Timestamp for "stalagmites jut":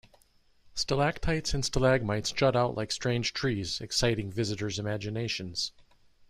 1.63-2.55